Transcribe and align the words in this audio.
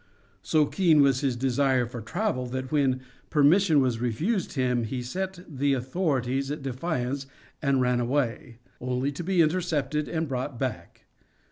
So 0.41 0.65
keen 0.65 1.03
was 1.03 1.21
his 1.21 1.35
desire 1.35 1.85
for 1.85 2.01
travel 2.01 2.47
that 2.47 2.71
when 2.71 3.01
per 3.29 3.43
mission 3.43 3.81
was 3.81 3.99
refused 3.99 4.53
him 4.53 4.83
he 4.85 5.03
set 5.03 5.45
the 5.47 5.73
authorities 5.73 6.49
at 6.49 6.63
defiance 6.63 7.27
and 7.61 7.81
ran 7.81 7.99
away; 7.99 8.57
only 8.79 9.11
to 9.11 9.23
be 9.23 9.43
intercepted 9.43 10.07
and 10.07 10.27
brought 10.27 10.57
back. 10.57 11.05